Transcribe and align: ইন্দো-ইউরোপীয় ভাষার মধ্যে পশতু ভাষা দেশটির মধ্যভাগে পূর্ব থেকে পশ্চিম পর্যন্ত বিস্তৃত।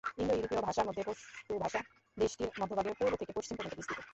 ইন্দো-ইউরোপীয় 0.17 0.61
ভাষার 0.61 0.87
মধ্যে 0.87 1.03
পশতু 1.07 1.53
ভাষা 1.63 1.79
দেশটির 2.17 2.49
মধ্যভাগে 2.61 2.91
পূর্ব 2.99 3.13
থেকে 3.19 3.31
পশ্চিম 3.37 3.55
পর্যন্ত 3.57 3.75
বিস্তৃত। 3.79 3.99